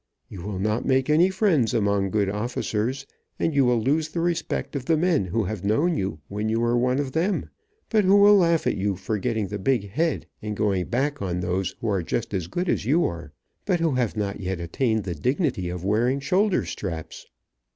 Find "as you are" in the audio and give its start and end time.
12.67-13.31